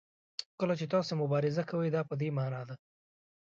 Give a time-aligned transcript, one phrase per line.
[0.59, 2.75] کله چې تاسو مبارزه کوئ دا په دې معنا ده.